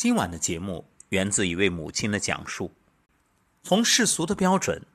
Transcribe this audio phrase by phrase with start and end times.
[0.00, 2.72] 今晚的节目源自一位母亲的讲述。
[3.62, 4.86] 从世俗的标准，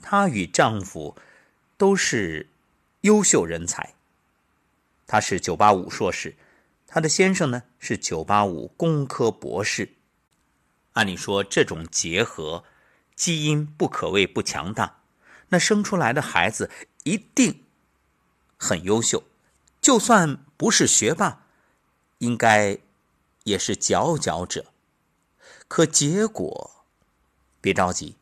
[0.00, 1.16] 她与丈夫
[1.76, 2.48] 都是
[3.00, 3.94] 优秀人才。
[5.08, 6.36] 她是985硕士，
[6.86, 9.96] 她的先生呢是985工科博士。
[10.92, 12.62] 按理说，这种结合，
[13.16, 15.00] 基因不可谓不强大，
[15.48, 16.70] 那生出来的孩子
[17.02, 17.64] 一定
[18.56, 19.24] 很优秀，
[19.80, 21.44] 就算不是学霸，
[22.18, 22.78] 应该。
[23.44, 24.66] 也是佼佼者，
[25.68, 26.84] 可结果，
[27.60, 28.16] 别着急，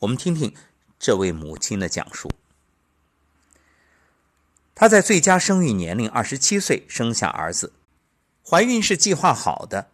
[0.00, 0.54] 我们听听
[0.98, 2.30] 这位母亲的讲述。
[4.74, 7.72] 她在最佳生育年龄二十七岁生下儿子，
[8.46, 9.90] 怀孕是计划好的，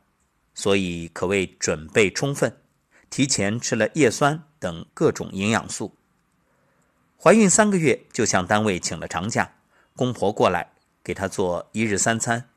[0.55, 2.61] 所以可谓准备充分，
[3.09, 5.95] 提前吃了叶酸等各种营养素。
[7.17, 9.55] 怀孕三个月就向单位请了长假，
[9.95, 12.51] 公婆过来给她做一日三餐。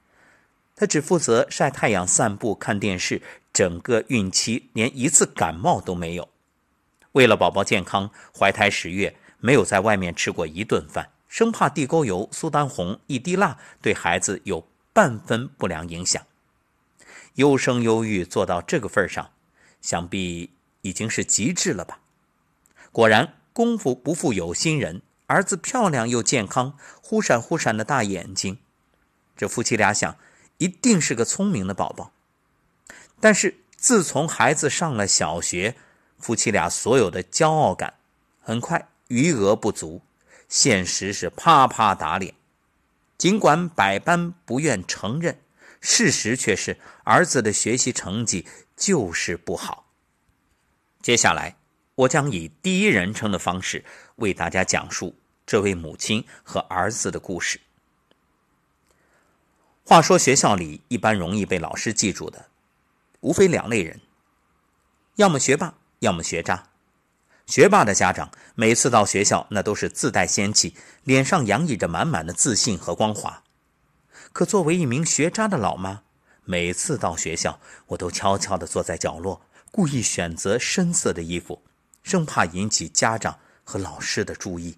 [0.79, 3.19] 她只负责晒太阳、散步、看电视，
[3.51, 6.29] 整个孕期连一次感冒都没有。
[7.13, 16.23] 为了宝宝健康，怀胎十月没有在外面吃过一顿饭，生怕地沟油、苏丹红、一滴蜡对孩子有半分不良影响。
[17.33, 19.31] 优生优育做到这个份上，
[19.81, 20.51] 想必
[20.83, 22.01] 已经是极致了吧？
[22.91, 28.59] 果然，功夫不负有心人，儿子漂亮又健康，忽闪忽闪的大眼睛。
[29.35, 30.15] 这夫妻俩想。
[30.57, 32.11] 一定是个聪明的宝宝，
[33.19, 35.75] 但是自从孩子上了小学，
[36.17, 37.93] 夫妻俩所有的骄傲感
[38.41, 40.01] 很快余额不足，
[40.49, 42.33] 现实是啪啪打脸。
[43.17, 45.39] 尽管百般不愿承认，
[45.79, 49.85] 事实却是儿子的学习成绩就是不好。
[51.01, 51.55] 接下来，
[51.95, 53.85] 我将以第一人称的方式
[54.17, 57.59] 为大家讲述这位母亲和儿子的故事。
[59.89, 62.47] 话说学校里一般容易被老师记住的，
[63.21, 64.01] 无非两类人：
[65.15, 66.67] 要么学霸，要么学渣。
[67.45, 73.43] 学霸的家长每次到学校，那都是自带仙气，脸上洋溢着满满的自信和光华。
[74.33, 76.01] 可作为一名学渣的老妈，
[76.43, 81.63] 每次到学校，我都悄悄地坐在角落，故意选择深色的衣服，
[82.03, 84.75] 生怕引起家长和老师的注意。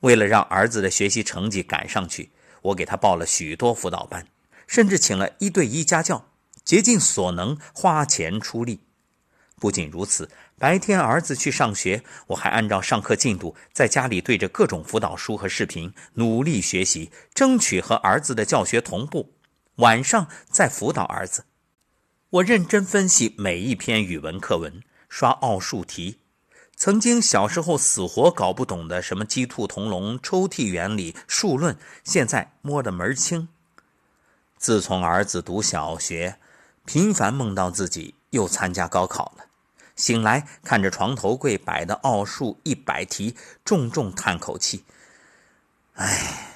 [0.00, 2.30] 为了让儿子的学习成绩赶上去。
[2.64, 4.26] 我给他报了许多辅导班，
[4.66, 6.30] 甚至请了一对一家教，
[6.64, 8.80] 竭尽所能花钱出力。
[9.60, 19.34] 不仅如此，白天儿子去上学，我还按照上课进度，在家里对着各种辅导书和视频努力学习，争取和儿子的教学同步。
[19.76, 21.44] 晚上再辅导儿子。
[22.30, 26.18] 我认真分析每一篇语文课文，刷奥数题。
[26.76, 33.48] 曾经小时候死活搞不懂的什么鸡兔同笼、抽屉原理、数论，现在摸得门儿清。
[34.58, 36.38] 自从儿子读小学，
[36.84, 39.46] 频繁梦到自己又参加高考了，
[39.94, 44.84] 醒来看着床头柜摆的奥数一百题，重重叹口气
[45.94, 46.50] ：“哎，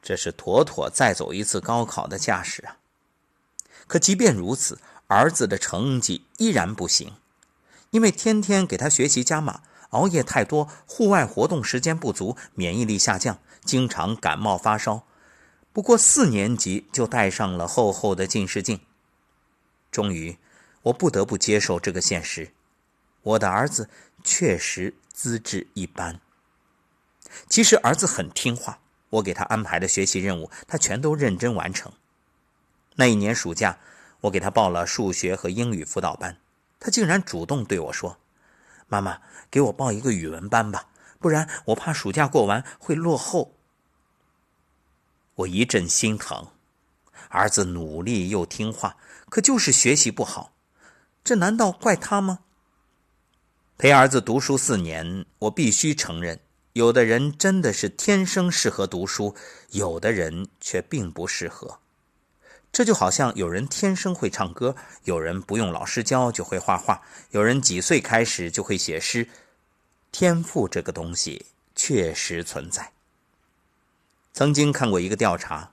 [0.00, 2.76] 这是妥妥再走一次高考的架势啊！”
[3.86, 7.14] 可即便如此，儿子的成绩依然不行。
[7.90, 15.04] 因为天天给他学习加码，熬夜太多，户外活动时间不足，免疫力下降，经常感冒发烧。
[15.72, 18.80] 不过四年级就戴上了厚厚的近视镜。
[19.90, 20.36] 终于，
[20.82, 22.52] 我不得不接受这个现实：
[23.22, 23.88] 我的儿子
[24.22, 26.20] 确实资质一般。
[27.48, 31.92] 其实儿子很听话，我给他安排的学习任务，他全都认真完成。
[32.96, 33.78] 那一年暑假，
[34.22, 36.38] 我给他报了数学和英语辅导班。
[36.88, 38.16] 他竟然主动对我说
[38.88, 40.88] ：“妈妈，给我报一个语文班吧，
[41.18, 43.58] 不然我怕暑假过完会落后。”
[45.36, 46.48] 我一阵心疼，
[47.28, 48.96] 儿子努力又听话，
[49.28, 50.54] 可就是学习不好，
[51.22, 52.38] 这难道怪他吗？
[53.76, 56.40] 陪儿子读书四年，我必须承认，
[56.72, 59.36] 有的人真的是天生适合读书，
[59.72, 61.80] 有的人却并不适合。
[62.70, 69.28] 这就好像有人天生会唱歌，有人不用老师教就会画画，有人几岁开始就会写诗。
[70.12, 72.92] 天赋这个东西确实存在。
[74.32, 75.72] 曾经看过一个调查，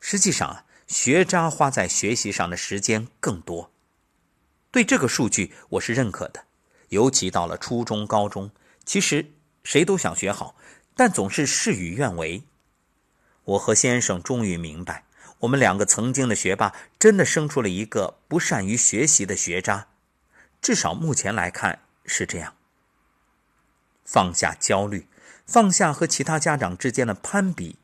[0.00, 3.70] 实际上啊，学渣花在学习上的时间更多。
[4.70, 6.44] 对这个数据我是认可的，
[6.88, 8.50] 尤其到了初中、高中，
[8.84, 9.30] 其实
[9.62, 10.56] 谁都想学好，
[10.96, 12.42] 但总是事与愿违。
[13.44, 15.04] 我和先生终于明白。
[15.40, 19.86] 我们两个曾经的学霸，真的生出了一个不善于学习的学渣，
[20.60, 22.54] 至少目前来看是这样。
[24.04, 25.06] 放下焦虑，
[25.46, 27.76] 放下和其他家长之间的攀比，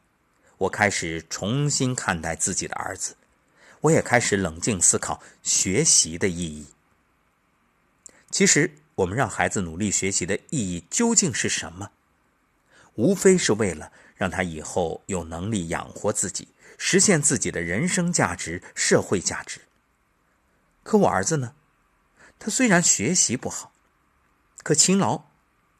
[0.58, 3.16] 我开始重新看待自己的儿子。
[3.82, 6.66] 我也开始冷静思考学习的意义。
[8.30, 11.90] 其实，我们让孩子努力学习的意义究竟是什么？
[12.94, 16.48] 无非是为了让他以后有能力养活自己，
[16.78, 19.62] 实现自己的人生价值、社会价值。
[20.82, 21.54] 可我儿子呢？
[22.38, 23.72] 他虽然学习不好，
[24.62, 25.24] 可勤劳、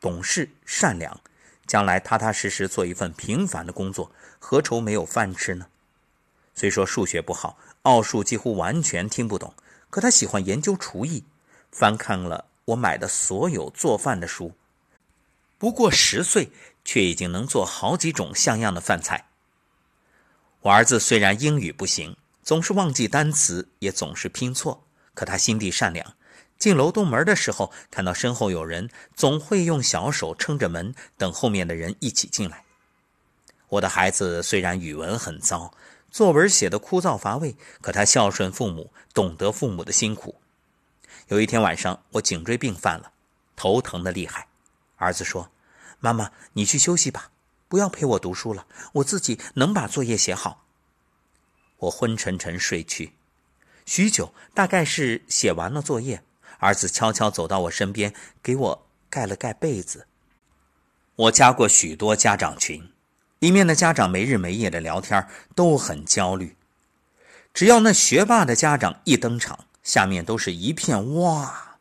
[0.00, 1.20] 懂事、善良，
[1.67, 5.67] 将来踏踏实实做一份平凡的工作，何愁没有饭吃呢？
[6.55, 9.55] 虽说数学不好，奥数几乎完全听不懂，
[9.91, 11.25] 可他喜欢研究厨艺，
[11.70, 14.55] 翻看了我买的所有做饭的书。
[15.58, 16.50] 不过十岁。
[16.87, 19.26] 却已经能做好几种像样的饭菜。
[20.65, 24.83] 我儿子虽然英语不行，总是忘记单词，也总是拼错，
[25.13, 26.15] 可他心地善良。
[26.57, 32.65] 进楼栋门的时候，看到身后有人，总会用小手撑着门，等后面的人一起进来。
[33.69, 35.75] 我的孩子虽然语文很糟，
[36.11, 40.35] 作文写的枯燥乏味，可他孝顺父母，懂得父母的辛苦。
[41.29, 43.13] 有一天晚上，我颈椎病犯了，
[43.55, 44.49] 头疼的厉害。
[44.97, 45.51] 儿子说。
[46.01, 47.31] 妈妈，你去休息吧，
[47.69, 50.65] 不要陪我读书了，我自己能把作业写好。
[51.79, 53.13] 我昏沉沉睡去，
[53.85, 56.23] 许久，大概是写完了作业，
[56.59, 60.07] 儿子悄悄走到我身边，给我盖了盖被子。
[61.17, 62.91] 我加过许多家长群，
[63.39, 66.57] 里面的家长没日没夜的聊天，都很焦虑。
[67.53, 71.77] 只要那学霸的家长一登场，下面都是一片哇，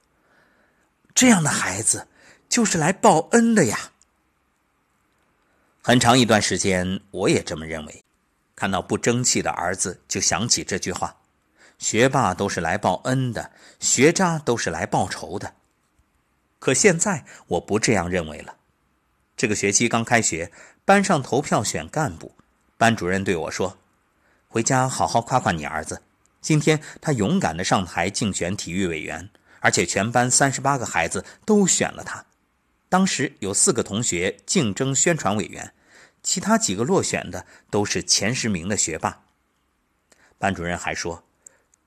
[1.16, 2.08] 这样的孩子
[2.50, 3.93] 就是来报恩的呀。
[5.86, 8.04] 很长一段时间，我也这么认为。
[8.56, 11.18] 看到不争气的儿子，就想起这句话
[11.78, 13.52] ：“学霸都是来报恩的，
[13.82, 15.56] 学渣都是来报仇的。”
[16.58, 18.56] 可现在我不这样认为了。
[19.36, 20.50] 这个学期刚开学，
[20.86, 22.34] 班上投票选干部，
[22.78, 23.78] 班主任对我说
[24.48, 26.02] ：“回家好好夸夸你儿子，
[26.40, 32.24] 今天他勇敢的上台竞选体育委员，而且全班三十八个孩子都选了他。”
[32.94, 35.74] 当时有四个同学竞争宣传委员，
[36.22, 39.24] 其他几个落选的都是前十名的学霸。
[40.38, 41.24] 班主任还说，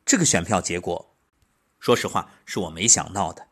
[0.04, 1.14] 这个选票结果，
[1.78, 3.46] 说实话是我没想到的。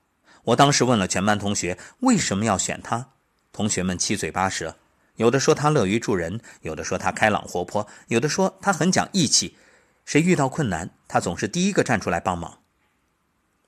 [0.46, 3.10] 我当时问了全班同学为什么要选他，
[3.52, 4.76] 同学们七嘴八舌，
[5.14, 9.56] 有的说他乐于助人，有的说他开朗活泼，有的说他很讲义气，
[10.04, 12.58] 谁遇到困难他总是第一个站出来帮忙。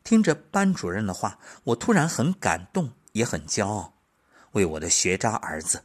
[0.02, 2.90] 听着班主任的话，我突然很感动。
[3.16, 3.94] 也很骄傲，
[4.52, 5.84] 为我的学渣儿子。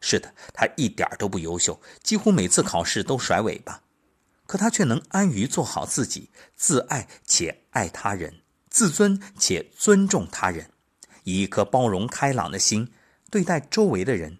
[0.00, 3.82] 是的，他一点都不优秀，几乎每次考试都甩尾巴，
[4.46, 10.70] 可他却能安于做好自己，自爱且爱他人，自尊且尊重他人，
[11.22, 12.92] 以一颗包容开朗的心
[13.30, 14.38] 对待周围的人。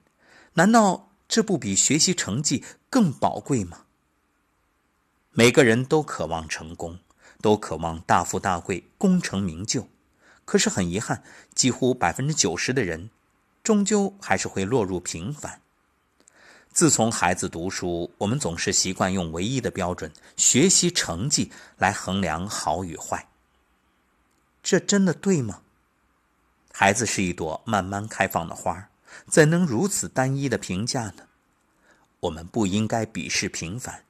[0.54, 3.86] 难道这不比学习成绩更宝贵吗？
[5.30, 6.98] 每个人都渴望成功，
[7.40, 9.88] 都渴望大富大贵、功成名就。
[10.44, 11.22] 可是很遗憾，
[11.54, 13.10] 几乎百分之九十的人，
[13.62, 15.60] 终究还是会落入平凡。
[16.72, 23.28] 自从孩子读书，我们总是习惯用唯一的标准——学习成绩来衡量好与坏。
[24.62, 25.60] 这真的对吗？
[26.72, 28.88] 孩子是一朵慢慢开放的花，
[29.28, 31.28] 怎能如此单一的评价呢？
[32.20, 34.04] 我们不应该鄙视平凡，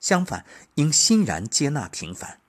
[0.00, 0.44] 相反，
[0.74, 2.40] 应欣然接纳平凡。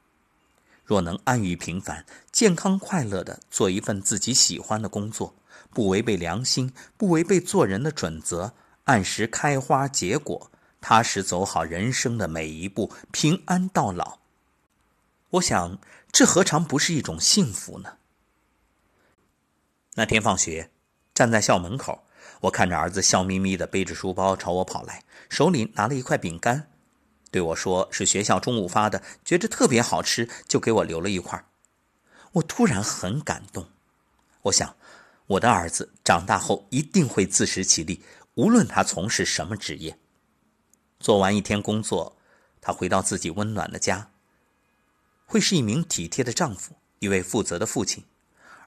[0.90, 5.36] 若能安于平凡，健康快乐的做一份自己喜欢的工作，
[5.70, 8.54] 不违背良心，不违背做人的准则，
[8.86, 10.50] 按时开花结果，
[10.82, 14.18] 踏实走好人生的每一步，平安到老。
[15.30, 15.78] 我想，
[16.12, 17.98] 这何尝不是一种幸福呢？
[19.94, 20.72] 那天放学，
[21.14, 22.04] 站在校门口，
[22.42, 26.72] 我看着儿子笑眯眯的背着书包朝我跑来，手里拿了一块饼干。
[27.32, 31.46] 对我说是学校中午发的，觉着特别好吃，就给我留了一块。
[32.34, 33.68] 我突然很感动，
[34.44, 34.76] 我想，
[35.28, 38.04] 我的儿子长大后一定会自食其力，
[38.36, 39.98] 无论他从事什么职业。
[41.00, 42.18] 做完一天工作，
[42.62, 44.12] 他回到自己温暖的家，
[45.26, 48.04] 会是一名体贴的丈夫，一位负责的父亲。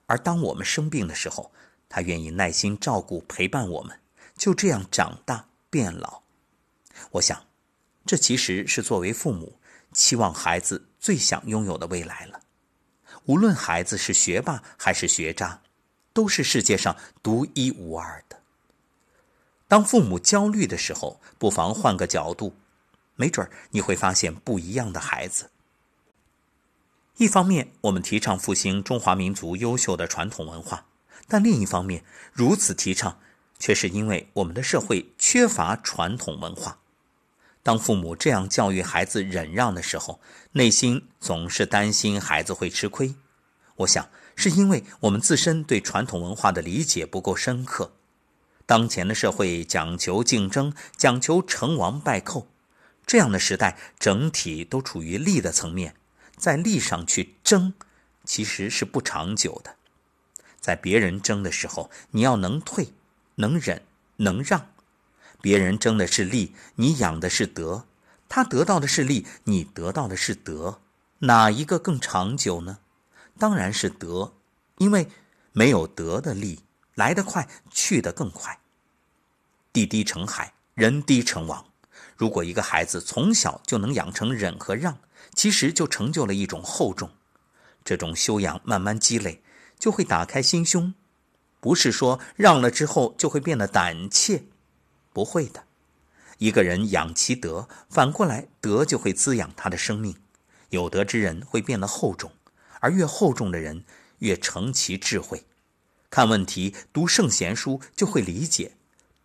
[0.07, 1.52] 而当我们生病的时候，
[1.88, 4.00] 他愿意耐心照顾陪伴我们，
[4.37, 6.23] 就这样长大变老。
[7.12, 7.51] 我想。
[8.04, 9.59] 这其实是作为父母
[9.92, 12.40] 期望孩子最想拥有的未来了。
[13.26, 15.62] 无论孩子是学霸还是学渣，
[16.12, 18.40] 都是世界上独一无二的。
[19.68, 22.54] 当父母焦虑的时候，不妨换个角度，
[23.16, 25.50] 没准你会发现不一样的孩子。
[27.16, 30.87] 一方面，我们提倡复兴中华民族优秀的传统文化，
[31.28, 33.21] 但另一方面，如此提倡，
[33.59, 36.82] 却是因为我们的社会缺乏传统文化。
[37.62, 40.21] 当父母这样教育孩子忍让的时候，
[40.52, 43.14] 内心总是担心孩子会吃亏。
[43.76, 47.92] 我想，是因为我们自身对传统文化的理解不够深刻。
[48.66, 52.49] 当前的社会讲求竞争，讲求成王败寇，
[53.07, 55.95] 这样的时代整体都处于利的层面，
[56.37, 57.75] 在利上去争，
[58.25, 59.76] 其实是不长久的。
[60.61, 62.92] 在别人争的时候，你要能退，
[63.37, 63.83] 能忍，
[64.16, 64.72] 能让。
[65.43, 67.85] 别人争的是利，你养的是德；
[68.29, 70.81] 他得到的是利，你得到的是德，
[71.19, 72.79] 哪一个更长久呢？
[73.39, 74.35] 当然是德，
[74.79, 75.09] 因为
[75.53, 76.61] 没有德的利
[76.95, 78.61] 来得快，去得更快。
[79.73, 81.67] 地低成海，人低成王。
[82.17, 84.99] 如果一个孩子从小就能养成忍和让，
[85.35, 87.11] 其实就成就了一种厚重。
[87.85, 89.43] 这种修养慢慢积累，
[89.77, 90.95] 就会打开心胸，
[91.59, 94.45] 不是说让了之后就会变得胆怯。
[95.12, 95.64] 不会的，
[96.38, 100.16] 一个人养其德，反过来德就会滋养他的生命。
[100.71, 102.33] 有德之人会变得厚重，
[102.81, 103.85] 而越厚重的人
[104.21, 105.45] 越成其智慧。
[106.09, 108.73] 看问题、读圣贤书就会理解，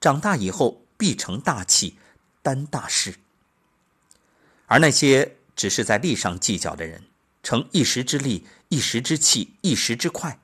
[0.01, 1.97] 长大以后必成大器，
[2.41, 3.15] 担大事。
[4.65, 7.03] 而那些只是在利上计较的人，
[7.41, 10.39] 成一时之利、一时之气、一时之快，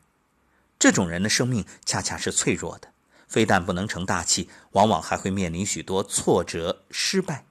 [0.80, 2.93] 这种人的生命恰恰是脆弱的。
[3.34, 7.46] 非但不能成大器，往往还会面临许多挫折、失败。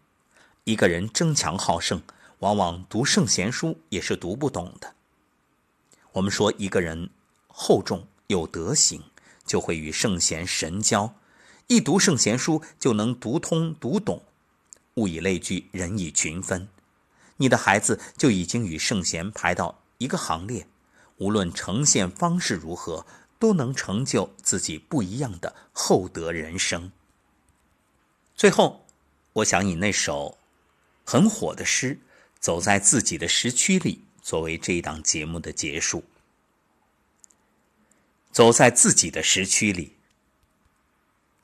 [0.62, 2.00] 一个人争强好胜，
[2.38, 4.94] 往往读圣贤书也是读不懂的。
[6.12, 7.10] 我们说，一个人
[7.48, 9.02] 厚重有德行，
[9.44, 11.16] 就会与圣贤神交，
[11.66, 14.22] 一读圣贤书就能读通读懂。
[14.94, 16.68] 物以类聚，人以群分，
[17.38, 20.64] 你的孩子就已经与圣贤排到一个行列，
[21.16, 23.04] 无论呈现方式如何。
[23.42, 26.92] 都能成就自己不一样的厚德人生。
[28.36, 28.86] 最后，
[29.32, 30.38] 我想以那首
[31.04, 31.96] 很火的诗
[32.38, 36.04] 《走在自己的时区里》作为这一档节目的结束。
[38.30, 39.96] 走在自己的时区里，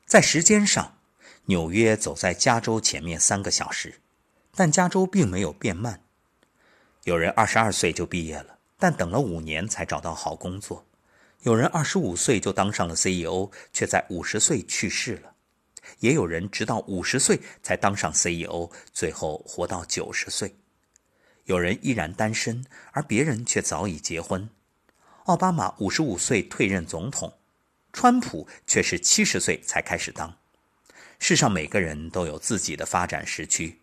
[0.07, 0.99] 在时间上，
[1.47, 4.00] 纽约走在加州前面三个小时，
[4.55, 6.05] 但加州并没有变慢。
[7.02, 10.85] 有人二十二岁就毕业了，但等了五年才找到好工作。
[11.42, 15.30] 有人二十五岁就当上了 CEO，却在五十岁去世了；
[16.00, 20.57] 也有人直到五十岁才当上 CEO，最后活到九十岁。
[21.45, 24.50] 有人依然单身，而别人却早已结婚。
[25.26, 27.33] 奥巴马五十五岁退任总统，
[27.92, 30.37] 川普却是七十岁才开始当。
[31.21, 33.78] 世上每个人都有自己的发展时区，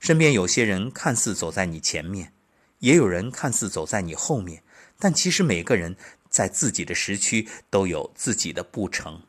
[0.00, 2.32] 身边有些人看似走在你前面，
[2.78, 4.62] 也有人看似走在你后面，
[4.98, 5.94] 但其实每个人。
[6.34, 9.22] 在自己的时区都有自己的不成，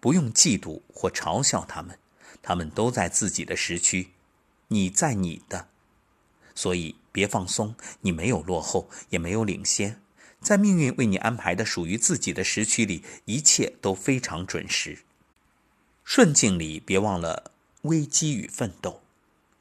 [0.00, 1.98] 不用嫉妒或嘲笑他们，
[2.40, 4.08] 他们都在自己的时区，
[4.68, 5.68] 你在你的，
[6.54, 10.00] 所以别放松，你没有落后，也没有领先，
[10.40, 15.00] 在命运为你安排的属于自己的时区里，一切都非常准时。
[16.04, 19.02] 顺境里别忘了危机与奋斗，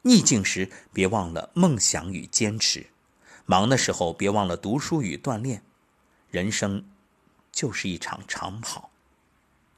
[0.04, 2.86] 逆境时别忘了梦想与坚持，
[3.46, 5.62] 忙的时候别忘了读书与锻炼。
[6.32, 6.84] 人生
[7.52, 8.91] 就是一场长跑。